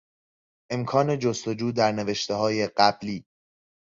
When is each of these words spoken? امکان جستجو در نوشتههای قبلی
امکان 0.71 1.19
جستجو 1.19 1.71
در 1.71 1.91
نوشتههای 1.91 2.67
قبلی 2.67 3.25